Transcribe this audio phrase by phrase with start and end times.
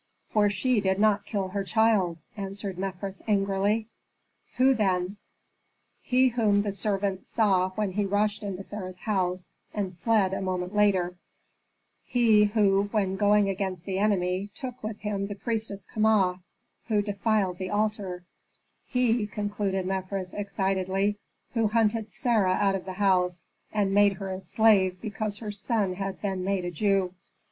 [0.29, 3.85] "For she did not kill her child," answered Mefres, angrily.
[4.57, 5.17] "Who, then?"
[6.01, 10.73] "He whom the servants saw when he rushed into Sarah's house and fled a moment
[10.73, 11.13] later;
[12.03, 16.41] he who, when going against the enemy, took with him the priestess Kama,
[16.87, 18.23] who defiled the altar;
[18.87, 21.19] he," concluded Mefres, excitedly,
[21.53, 25.93] "who hunted Sarah out of the house, and made her a slave because her son
[25.93, 27.13] had been made a Jew."